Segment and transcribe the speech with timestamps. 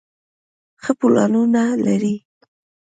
[0.81, 2.15] ښۀ پلانونه لري